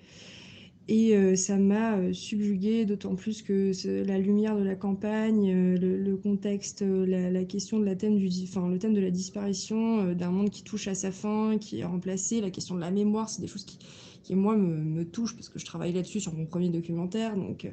Et 0.88 1.16
euh, 1.16 1.36
ça 1.36 1.56
m'a 1.56 1.96
euh, 1.96 2.12
subjuguée, 2.12 2.84
d'autant 2.84 3.14
plus 3.14 3.42
que 3.42 3.72
la 4.04 4.18
lumière 4.18 4.56
de 4.56 4.64
la 4.64 4.74
campagne, 4.74 5.50
euh, 5.50 5.76
le, 5.78 6.16
contexte, 6.16 6.82
la, 6.82 7.44
question 7.44 7.78
de 7.78 7.84
la 7.84 7.94
thème 7.94 8.18
du, 8.18 8.28
le 8.28 8.78
thème 8.78 8.92
de 8.92 9.00
la 9.00 9.10
disparition 9.10 10.12
d'un 10.12 10.30
monde 10.30 10.50
qui 10.50 10.64
touche 10.64 10.88
à 10.88 10.94
sa 10.94 11.12
fin, 11.12 11.56
qui 11.58 11.80
est 11.80 11.84
remplacé, 11.84 12.40
la 12.40 12.50
question 12.50 12.74
de 12.74 12.80
la 12.80 12.90
mémoire, 12.90 13.28
c'est 13.28 13.40
des 13.40 13.46
choses 13.46 13.64
qui, 13.64 13.78
qui 14.24 14.34
moi, 14.34 14.56
me, 14.56 14.76
me, 14.76 15.04
touchent 15.04 15.36
parce 15.36 15.48
que 15.48 15.60
je 15.60 15.64
travaille 15.64 15.92
là-dessus 15.92 16.20
sur 16.20 16.34
mon 16.34 16.46
premier 16.46 16.68
documentaire. 16.68 17.36
Donc, 17.36 17.66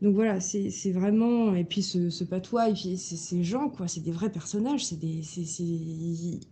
donc 0.00 0.14
voilà, 0.14 0.38
c'est 0.40 0.92
vraiment. 0.92 1.54
Et 1.56 1.64
puis 1.64 1.82
ce, 1.82 2.22
patois, 2.22 2.68
et 2.70 2.72
puis 2.72 2.96
ces 2.96 3.42
gens, 3.42 3.68
quoi, 3.68 3.88
c'est 3.88 4.00
des 4.00 4.12
vrais 4.12 4.30
personnages, 4.30 4.86
c'est 4.86 4.98
des, 4.98 5.22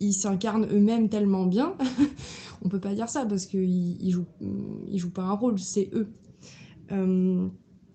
ils 0.01 0.13
s'incarnent 0.13 0.67
eux-mêmes 0.67 1.09
tellement 1.09 1.47
bien. 1.47 1.77
On 2.63 2.69
peut 2.69 2.81
pas 2.81 2.95
dire 2.95 3.09
ça 3.09 3.25
parce 3.25 3.47
qu'ils 3.47 4.03
ils 4.03 4.11
jouent, 4.11 4.27
ils 4.89 4.99
jouent 4.99 5.13
pas 5.13 5.23
un 5.23 5.35
rôle, 5.35 5.61
c'est 5.61 5.91
eux. 5.93 6.09
Euh, 6.91 7.47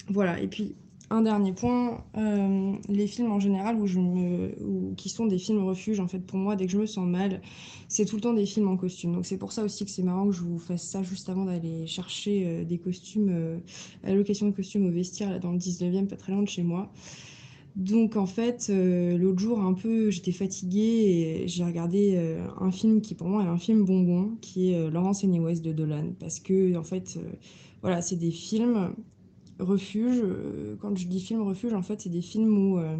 voilà, 0.08 0.40
et 0.42 0.48
puis 0.48 0.76
un 1.12 1.22
dernier 1.22 1.52
point, 1.52 2.06
euh, 2.16 2.72
les 2.88 3.06
films 3.06 3.32
en 3.32 3.40
général 3.40 3.78
qui 4.96 5.10
sont 5.10 5.26
des 5.26 5.38
films 5.38 5.64
refuges 5.66 6.00
en 6.00 6.08
fait 6.08 6.20
pour 6.20 6.40
moi 6.40 6.56
dès 6.56 6.68
que 6.68 6.72
je 6.72 6.78
me 6.78 6.86
sens 6.86 7.06
mal, 7.06 7.42
c'est 7.90 8.06
tout 8.06 8.16
le 8.16 8.22
temps 8.22 8.34
des 8.34 8.46
films 8.46 8.70
en 8.70 8.78
costume. 8.78 9.14
Donc 9.14 9.26
c'est 9.26 9.38
pour 9.38 9.52
ça 9.52 9.64
aussi 9.64 9.84
que 9.84 9.92
c'est 9.92 10.04
marrant 10.04 10.28
que 10.28 10.32
je 10.34 10.42
vous 10.42 10.58
fasse 10.58 10.84
ça 10.84 11.04
juste 11.04 11.28
avant 11.28 11.44
d'aller 11.44 11.86
chercher 11.86 12.44
euh, 12.46 12.64
des 12.64 12.78
costumes, 12.78 13.30
euh, 13.30 13.58
la 14.06 14.14
de 14.16 14.52
costumes 14.52 14.88
au 14.88 14.92
vestiaire 14.92 15.30
là, 15.30 15.40
dans 15.40 15.52
le 15.52 15.58
19e, 15.58 16.08
pas 16.08 16.16
très 16.16 16.32
loin 16.32 16.44
de 16.44 16.48
chez 16.48 16.64
moi. 16.64 16.90
Donc 17.76 18.16
en 18.16 18.26
fait, 18.26 18.70
l'autre 18.70 19.40
jour 19.40 19.62
un 19.62 19.74
peu, 19.74 20.12
j'étais 20.12 20.34
fatiguée 20.34 21.44
et 21.44 21.48
j'ai 21.48 21.64
regardé 21.64 22.20
un 22.60 22.70
film 22.70 23.00
qui 23.00 23.16
pour 23.16 23.30
moi 23.30 23.44
est 23.44 23.48
un 23.48 23.58
film 23.58 23.86
bonbon, 23.86 24.36
qui 24.42 24.74
est 24.74 24.90
Laurence 24.90 25.24
West 25.24 25.64
de 25.64 25.72
Dolan, 25.72 26.12
parce 26.20 26.42
que 26.42 26.76
en 26.76 26.84
fait, 26.84 27.18
voilà, 27.82 28.02
c'est 28.02 28.18
des 28.18 28.32
films 28.32 28.94
refuge. 29.60 30.20
Euh, 30.24 30.76
quand 30.80 30.96
je 30.98 31.08
dis 31.08 31.20
film 31.20 31.42
refuge, 31.42 31.74
en 31.74 31.82
fait, 31.82 32.02
c'est 32.02 32.10
des 32.10 32.22
films 32.22 32.58
où 32.58 32.78
euh, 32.78 32.98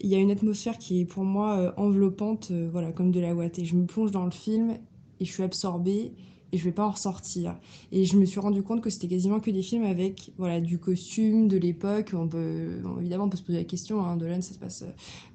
il 0.00 0.08
y 0.08 0.14
a 0.14 0.18
une 0.18 0.30
atmosphère 0.30 0.78
qui 0.78 1.00
est 1.00 1.04
pour 1.04 1.24
moi 1.24 1.58
euh, 1.58 1.72
enveloppante, 1.76 2.50
voilà, 2.70 2.92
comme 2.92 3.10
de 3.10 3.20
la 3.20 3.34
ouate. 3.34 3.58
Et 3.58 3.64
je 3.64 3.74
me 3.74 3.86
plonge 3.86 4.10
dans 4.10 4.24
le 4.24 4.30
film 4.30 4.76
et 5.20 5.24
je 5.24 5.32
suis 5.32 5.42
absorbée 5.42 6.12
et 6.54 6.58
je 6.58 6.64
vais 6.64 6.72
pas 6.72 6.86
en 6.86 6.90
ressortir. 6.90 7.56
Et 7.92 8.04
je 8.04 8.18
me 8.18 8.26
suis 8.26 8.38
rendu 8.38 8.62
compte 8.62 8.82
que 8.82 8.90
c'était 8.90 9.08
quasiment 9.08 9.40
que 9.40 9.50
des 9.50 9.62
films 9.62 9.84
avec 9.84 10.32
voilà 10.36 10.60
du 10.60 10.78
costume 10.78 11.48
de 11.48 11.56
l'époque. 11.56 12.12
On 12.14 12.28
peut 12.28 12.82
évidemment 13.00 13.24
on 13.24 13.28
peut 13.30 13.38
se 13.38 13.42
poser 13.42 13.58
la 13.58 13.64
question. 13.64 14.04
Hein, 14.04 14.16
Dolan, 14.18 14.42
ça 14.42 14.52
se 14.52 14.58
passe 14.58 14.84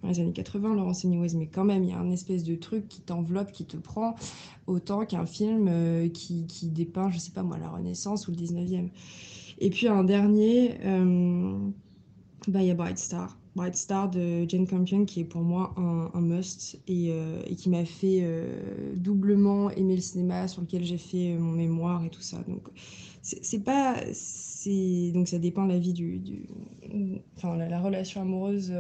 dans 0.04 0.10
les 0.10 0.20
années 0.20 0.34
80, 0.34 0.76
Laurence 0.76 1.06
Anyways, 1.06 1.36
mais 1.36 1.48
quand 1.48 1.66
même 1.66 1.84
il 1.84 1.90
y 1.90 1.94
a 1.94 1.98
un 1.98 2.12
espèce 2.12 2.44
de 2.44 2.54
truc 2.54 2.88
qui 2.88 3.02
t'enveloppe, 3.02 3.52
qui 3.52 3.66
te 3.66 3.78
prend 3.78 4.14
autant 4.68 5.06
qu'un 5.06 5.26
film 5.26 6.12
qui, 6.12 6.46
qui 6.46 6.68
dépeint, 6.68 7.10
je 7.10 7.18
sais 7.18 7.32
pas 7.32 7.42
moi, 7.42 7.58
la 7.58 7.70
Renaissance 7.70 8.28
ou 8.28 8.32
le 8.32 8.38
19e. 8.38 8.90
Et 9.60 9.70
puis 9.70 9.88
un 9.88 10.04
dernier, 10.04 10.76
euh, 10.86 11.58
bah, 12.48 12.62
il 12.62 12.68
y 12.68 12.72
a 12.72 12.76
Bright 12.76 12.98
Star. 12.98 13.38
Bright 13.56 13.76
Star 13.76 14.10
de 14.10 14.48
Jane 14.48 14.68
Campion 14.68 15.06
qui 15.06 15.22
est 15.22 15.26
pour 15.26 15.42
moi 15.42 15.74
un, 15.78 16.22
must 16.22 16.80
et, 16.88 17.08
euh, 17.10 17.42
et, 17.48 17.56
qui 17.56 17.72
m'a 17.72 17.86
fait 17.86 18.20
euh, 18.22 18.94
doublement 18.96 19.72
aimer 19.72 19.96
le 19.96 20.02
cinéma 20.02 20.48
sur 20.48 20.62
lequel 20.62 20.84
j'ai 20.84 21.00
fait 21.00 21.36
mon 21.40 21.54
mémoire 21.54 22.06
et 22.06 22.10
tout 22.10 22.22
ça. 22.22 22.38
Donc 22.48 22.70
c'est 23.24 23.64
pas 23.64 23.96
donc 25.14 25.28
ça 25.28 25.40
dépend 25.40 25.66
de 25.66 25.72
la 25.72 25.80
vie 25.80 25.94
du, 25.94 26.46
enfin 27.36 27.56
la, 27.56 27.80
relation 27.80 28.22
amoureuse 28.22 28.74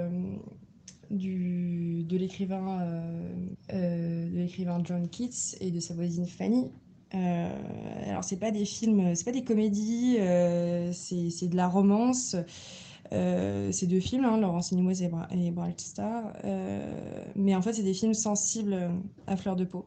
du, 1.09 2.03
de 2.03 2.17
l'écrivain 2.17 2.85
de 3.73 4.37
l'écrivain 4.37 4.81
John 4.83 5.09
Keats 5.09 5.57
et 5.59 5.71
de 5.71 5.79
sa 5.79 5.95
voisine 5.95 6.27
Fanny 6.27 6.71
alors 7.13 8.23
c'est 8.23 8.37
pas 8.37 8.51
des 8.51 8.65
films, 8.65 9.15
c'est 9.15 9.25
pas 9.25 9.31
des 9.31 9.43
comédies, 9.43 10.17
euh, 10.19 10.91
c'est 10.91 11.47
de 11.47 11.55
la 11.55 11.67
romance. 11.67 12.35
Euh, 13.13 13.71
c'est 13.71 13.87
deux 13.87 14.01
films, 14.01 14.25
hein, 14.25 14.37
Laurence 14.37 14.71
Inouez 14.71 15.01
et, 15.01 15.09
et 15.31 15.51
Bright 15.51 15.79
Star. 15.79 16.33
mais 17.35 17.55
en 17.55 17.61
fait, 17.61 17.73
c'est 17.73 17.83
des 17.83 17.93
films 17.93 18.13
sensibles 18.13 18.91
à 19.27 19.37
fleur 19.37 19.55
de 19.55 19.63
peau. 19.63 19.85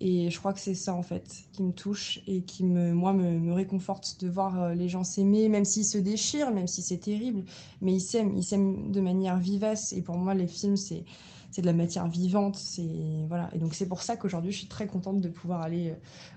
Et 0.00 0.30
je 0.30 0.38
crois 0.38 0.52
que 0.52 0.60
c'est 0.60 0.74
ça, 0.74 0.94
en 0.94 1.02
fait, 1.02 1.24
qui 1.52 1.62
me 1.64 1.72
touche 1.72 2.20
et 2.28 2.42
qui, 2.42 2.64
me, 2.64 2.92
moi, 2.92 3.12
me 3.12 3.52
réconforte 3.52 4.18
de 4.20 4.28
voir 4.28 4.74
les 4.74 4.88
gens 4.88 5.02
s'aimer, 5.02 5.48
même 5.48 5.64
s'ils 5.64 5.84
se 5.84 5.98
déchirent, 5.98 6.52
même 6.52 6.68
si 6.68 6.82
c'est 6.82 6.98
terrible. 6.98 7.44
Mais 7.80 7.94
ils 7.94 8.00
s'aiment, 8.00 8.36
ils 8.36 8.44
s'aiment 8.44 8.92
de 8.92 9.00
manière 9.00 9.38
vivace. 9.38 9.92
Et 9.92 10.02
pour 10.02 10.16
moi, 10.16 10.34
les 10.34 10.46
films, 10.46 10.76
c'est 10.76 11.04
c'est 11.50 11.62
de 11.62 11.66
la 11.66 11.72
matière 11.72 12.08
vivante. 12.08 12.56
C'est 12.56 13.26
voilà. 13.28 13.50
Et 13.54 13.58
donc 13.58 13.74
c'est 13.74 13.88
pour 13.88 14.02
ça 14.02 14.16
qu'aujourd'hui, 14.16 14.52
je 14.52 14.58
suis 14.58 14.66
très 14.66 14.86
contente 14.86 15.20
de 15.20 15.28
pouvoir 15.28 15.62
aller 15.62 15.90
euh, 15.90 15.94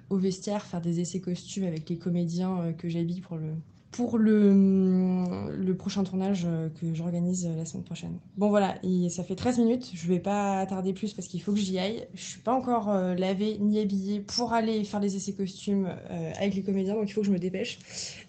au 0.10 0.18
vestiaire, 0.18 0.66
faire 0.66 0.82
des 0.82 1.00
essais 1.00 1.20
costumes 1.20 1.66
avec 1.66 1.90
les 1.90 1.98
comédiens 1.98 2.60
euh, 2.62 2.72
que 2.74 2.90
j'habille 2.90 3.22
pour 3.22 3.38
le 3.38 3.50
pour 3.92 4.18
le, 4.18 4.54
mm, 4.54 5.76
prochain 5.78 6.06
tournage 6.06 6.44
euh, 6.46 6.70
que 6.70 6.94
j'organise 6.94 7.46
la 7.58 7.66
semaine 7.66 7.84
prochaine. 7.84 8.20
Bon 8.38 8.48
voilà, 8.48 8.76
ça 9.10 9.26
fait 9.26 9.36
13 9.36 9.60
minutes, 9.60 9.92
je 9.94 10.08
vais 10.08 10.20
pas 10.20 10.66
tarder 10.66 10.94
plus 10.94 11.14
parce 11.14 11.28
qu'il 11.28 11.42
faut 11.42 11.52
que 11.52 11.60
j'y 11.60 11.78
aille. 11.78 12.08
Je 12.14 12.22
suis 12.22 12.40
pas 12.40 12.54
encore 12.54 12.94
lavée 12.94 13.58
ni 13.60 13.80
habillée 13.80 14.22
pour 14.22 14.54
aller 14.54 14.86
faire 14.86 15.02
les 15.02 15.18
essais 15.18 15.34
costumes 15.34 15.90
avec 16.38 16.56
les 16.56 16.64
comédiens, 16.64 16.96
donc 16.96 17.10
il 17.10 17.12
faut 17.12 17.20
que 17.20 17.28
je 17.28 17.34
me 17.34 17.40
dépêche. 17.40 17.80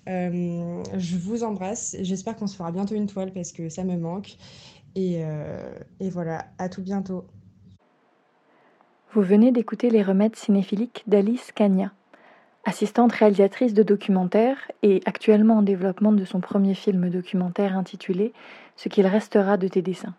je 0.07 1.17
vous 1.17 1.45
embrasse, 1.45 1.97
j'espère 2.01 2.35
qu'on 2.35 2.49
se 2.49 2.57
fera 2.57 2.73
bientôt 2.73 2.97
une 2.97 3.07
toile 3.07 3.33
parce 3.33 3.53
que 3.53 3.69
ça 3.69 3.85
me 3.85 3.97
manque. 3.97 4.37
Euh, 4.97 5.75
et, 6.01 6.11
voilà, 6.11 6.47
à 6.59 6.69
tout 6.69 6.83
bientôt. 6.83 7.27
Vous 9.13 9.23
venez 9.23 9.53
d'écouter 9.53 9.91
les 9.91 10.03
remèdes 10.03 10.37
cinéphiliques 10.37 11.05
d'Alice 11.07 11.53
Cagna, 11.53 11.93
assistante 12.65 13.13
réalisatrice 13.13 13.75
de 13.75 13.83
documentaires 13.83 14.71
et 14.83 15.01
actuellement 15.05 15.59
en 15.59 15.63
développement 15.63 16.13
de 16.13 16.25
son 16.25 16.41
premier 16.41 16.75
film 16.75 17.11
documentaire 17.11 17.77
intitulé 17.77 18.33
Ce 18.77 18.89
qu'il 18.89 19.07
restera 19.07 19.57
de 19.57 19.69
tes 19.69 19.83
dessins. 19.83 20.15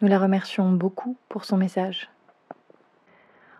Nous 0.00 0.08
la 0.08 0.18
remercions 0.18 0.70
beaucoup 0.72 1.16
pour 1.28 1.44
son 1.44 1.56
message. 1.56 2.10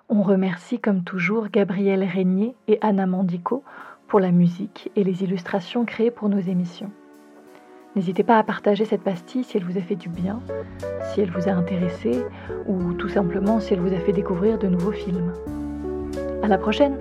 On 0.08 0.22
remercie 0.22 0.78
comme 0.78 1.04
toujours 1.04 1.48
Gabriel 1.48 2.04
Régnier 2.04 2.54
et 2.68 2.78
Anna 2.82 3.06
Mandico 3.06 3.64
pour 4.08 4.20
la 4.20 4.30
musique 4.30 4.90
et 4.94 5.04
les 5.04 5.22
illustrations 5.24 5.84
créées 5.84 6.10
pour 6.10 6.28
nos 6.28 6.40
émissions. 6.40 6.92
N'hésitez 7.94 8.22
pas 8.22 8.38
à 8.38 8.42
partager 8.42 8.86
cette 8.86 9.02
pastille 9.02 9.44
si 9.44 9.58
elle 9.58 9.64
vous 9.64 9.76
a 9.76 9.82
fait 9.82 9.96
du 9.96 10.08
bien, 10.08 10.40
si 11.12 11.20
elle 11.20 11.30
vous 11.30 11.48
a 11.48 11.52
intéressé 11.52 12.24
ou 12.66 12.94
tout 12.94 13.08
simplement 13.08 13.60
si 13.60 13.74
elle 13.74 13.80
vous 13.80 13.94
a 13.94 13.98
fait 13.98 14.12
découvrir 14.12 14.58
de 14.58 14.66
nouveaux 14.66 14.92
films. 14.92 15.32
À 16.42 16.48
la 16.48 16.56
prochaine! 16.56 16.96